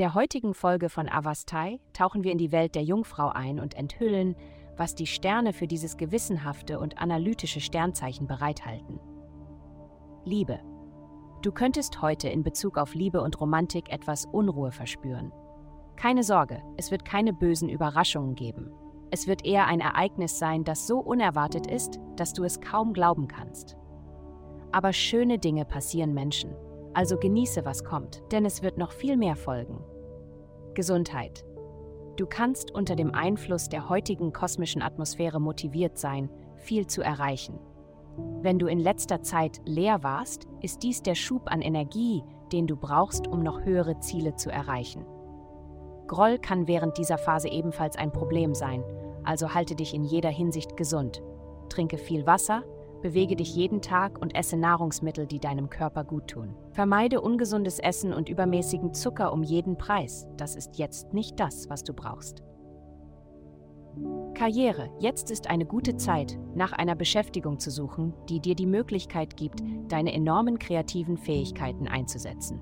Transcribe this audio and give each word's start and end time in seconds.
der 0.00 0.14
heutigen 0.14 0.54
Folge 0.54 0.88
von 0.88 1.10
Avastai 1.10 1.78
tauchen 1.92 2.24
wir 2.24 2.32
in 2.32 2.38
die 2.38 2.52
Welt 2.52 2.74
der 2.74 2.82
Jungfrau 2.82 3.28
ein 3.28 3.60
und 3.60 3.74
enthüllen, 3.74 4.34
was 4.78 4.94
die 4.94 5.06
Sterne 5.06 5.52
für 5.52 5.66
dieses 5.66 5.98
gewissenhafte 5.98 6.80
und 6.80 6.96
analytische 6.96 7.60
Sternzeichen 7.60 8.26
bereithalten. 8.26 8.98
Liebe. 10.24 10.58
Du 11.42 11.52
könntest 11.52 12.00
heute 12.00 12.30
in 12.30 12.42
Bezug 12.42 12.78
auf 12.78 12.94
Liebe 12.94 13.20
und 13.20 13.38
Romantik 13.42 13.92
etwas 13.92 14.24
Unruhe 14.24 14.72
verspüren. 14.72 15.32
Keine 15.96 16.22
Sorge, 16.22 16.62
es 16.78 16.90
wird 16.90 17.04
keine 17.04 17.34
bösen 17.34 17.68
Überraschungen 17.68 18.34
geben. 18.34 18.72
Es 19.10 19.26
wird 19.26 19.44
eher 19.44 19.66
ein 19.66 19.80
Ereignis 19.80 20.38
sein, 20.38 20.64
das 20.64 20.86
so 20.86 20.98
unerwartet 20.98 21.66
ist, 21.66 22.00
dass 22.16 22.32
du 22.32 22.44
es 22.44 22.62
kaum 22.62 22.94
glauben 22.94 23.28
kannst. 23.28 23.76
Aber 24.72 24.94
schöne 24.94 25.38
Dinge 25.38 25.66
passieren 25.66 26.14
Menschen, 26.14 26.56
also 26.94 27.16
genieße, 27.16 27.64
was 27.64 27.84
kommt, 27.84 28.22
denn 28.32 28.44
es 28.44 28.62
wird 28.62 28.78
noch 28.78 28.92
viel 28.92 29.16
mehr 29.16 29.36
folgen. 29.36 29.84
Gesundheit. 30.74 31.44
Du 32.16 32.26
kannst 32.26 32.72
unter 32.72 32.96
dem 32.96 33.14
Einfluss 33.14 33.68
der 33.68 33.88
heutigen 33.88 34.32
kosmischen 34.32 34.82
Atmosphäre 34.82 35.40
motiviert 35.40 35.98
sein, 35.98 36.30
viel 36.56 36.86
zu 36.86 37.02
erreichen. 37.02 37.58
Wenn 38.42 38.58
du 38.58 38.66
in 38.66 38.78
letzter 38.78 39.22
Zeit 39.22 39.60
leer 39.64 40.02
warst, 40.02 40.46
ist 40.60 40.82
dies 40.82 41.02
der 41.02 41.14
Schub 41.14 41.50
an 41.50 41.62
Energie, 41.62 42.22
den 42.52 42.66
du 42.66 42.76
brauchst, 42.76 43.26
um 43.26 43.42
noch 43.42 43.64
höhere 43.64 44.00
Ziele 44.00 44.34
zu 44.36 44.50
erreichen. 44.50 45.04
Groll 46.06 46.38
kann 46.38 46.66
während 46.66 46.98
dieser 46.98 47.18
Phase 47.18 47.48
ebenfalls 47.48 47.96
ein 47.96 48.12
Problem 48.12 48.54
sein, 48.54 48.82
also 49.24 49.54
halte 49.54 49.74
dich 49.74 49.94
in 49.94 50.04
jeder 50.04 50.30
Hinsicht 50.30 50.76
gesund. 50.76 51.22
Trinke 51.68 51.98
viel 51.98 52.26
Wasser, 52.26 52.64
bewege 53.02 53.36
dich 53.36 53.54
jeden 53.54 53.82
Tag 53.82 54.20
und 54.20 54.34
esse 54.34 54.56
Nahrungsmittel, 54.56 55.26
die 55.26 55.40
deinem 55.40 55.70
Körper 55.70 56.04
gut 56.04 56.28
tun. 56.28 56.54
Vermeide 56.72 57.20
ungesundes 57.20 57.78
Essen 57.78 58.12
und 58.12 58.28
übermäßigen 58.28 58.94
Zucker 58.94 59.32
um 59.32 59.42
jeden 59.42 59.76
Preis. 59.76 60.26
Das 60.36 60.56
ist 60.56 60.78
jetzt 60.78 61.12
nicht 61.12 61.38
das, 61.40 61.68
was 61.68 61.82
du 61.84 61.92
brauchst. 61.92 62.42
Karriere. 64.34 64.88
Jetzt 65.00 65.30
ist 65.30 65.50
eine 65.50 65.66
gute 65.66 65.96
Zeit, 65.96 66.38
nach 66.54 66.72
einer 66.72 66.94
Beschäftigung 66.94 67.58
zu 67.58 67.70
suchen, 67.70 68.14
die 68.28 68.40
dir 68.40 68.54
die 68.54 68.66
Möglichkeit 68.66 69.36
gibt, 69.36 69.62
deine 69.88 70.14
enormen 70.14 70.58
kreativen 70.58 71.18
Fähigkeiten 71.18 71.88
einzusetzen. 71.88 72.60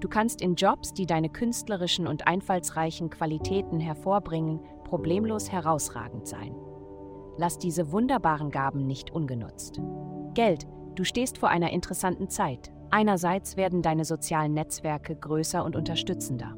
Du 0.00 0.08
kannst 0.08 0.42
in 0.42 0.54
Jobs, 0.54 0.92
die 0.92 1.06
deine 1.06 1.30
künstlerischen 1.30 2.06
und 2.06 2.26
einfallsreichen 2.26 3.08
Qualitäten 3.08 3.80
hervorbringen, 3.80 4.60
problemlos 4.84 5.50
herausragend 5.50 6.26
sein. 6.26 6.54
Lass 7.36 7.58
diese 7.58 7.90
wunderbaren 7.90 8.50
Gaben 8.50 8.86
nicht 8.86 9.10
ungenutzt. 9.10 9.80
Geld. 10.34 10.66
Du 10.94 11.02
stehst 11.02 11.38
vor 11.38 11.48
einer 11.48 11.72
interessanten 11.72 12.28
Zeit. 12.28 12.72
Einerseits 12.90 13.56
werden 13.56 13.82
deine 13.82 14.04
sozialen 14.04 14.54
Netzwerke 14.54 15.16
größer 15.16 15.64
und 15.64 15.74
unterstützender. 15.74 16.56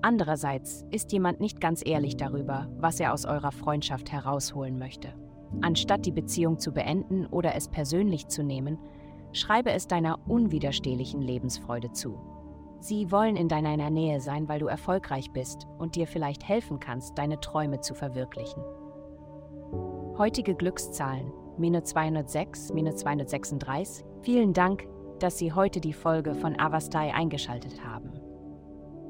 Andererseits 0.00 0.86
ist 0.90 1.12
jemand 1.12 1.40
nicht 1.40 1.60
ganz 1.60 1.82
ehrlich 1.84 2.16
darüber, 2.16 2.68
was 2.78 3.00
er 3.00 3.12
aus 3.12 3.26
eurer 3.26 3.52
Freundschaft 3.52 4.12
herausholen 4.12 4.78
möchte. 4.78 5.08
Anstatt 5.60 6.06
die 6.06 6.12
Beziehung 6.12 6.58
zu 6.58 6.72
beenden 6.72 7.26
oder 7.26 7.54
es 7.54 7.68
persönlich 7.68 8.28
zu 8.28 8.42
nehmen, 8.42 8.78
schreibe 9.32 9.72
es 9.72 9.86
deiner 9.86 10.18
unwiderstehlichen 10.28 11.20
Lebensfreude 11.20 11.92
zu. 11.92 12.18
Sie 12.80 13.10
wollen 13.10 13.36
in 13.36 13.48
deiner 13.48 13.90
Nähe 13.90 14.20
sein, 14.20 14.48
weil 14.48 14.60
du 14.60 14.66
erfolgreich 14.66 15.32
bist 15.32 15.66
und 15.78 15.96
dir 15.96 16.06
vielleicht 16.06 16.48
helfen 16.48 16.78
kannst, 16.78 17.18
deine 17.18 17.40
Träume 17.40 17.80
zu 17.80 17.94
verwirklichen. 17.94 18.62
Heutige 20.18 20.54
Glückszahlen 20.54 21.30
minus 21.58 21.84
206, 21.90 22.72
minus 22.72 22.96
236. 22.96 24.02
Vielen 24.22 24.54
Dank, 24.54 24.86
dass 25.18 25.36
Sie 25.36 25.52
heute 25.52 25.78
die 25.78 25.92
Folge 25.92 26.34
von 26.34 26.58
Avastai 26.58 27.12
eingeschaltet 27.12 27.84
haben. 27.84 28.12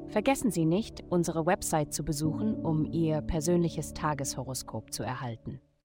Vergessen 0.09 0.51
Sie 0.51 0.65
nicht, 0.65 1.05
unsere 1.07 1.45
Website 1.45 1.93
zu 1.93 2.03
besuchen, 2.03 2.55
um 2.55 2.83
Ihr 2.83 3.21
persönliches 3.21 3.93
Tageshoroskop 3.93 4.91
zu 4.91 5.03
erhalten. 5.03 5.61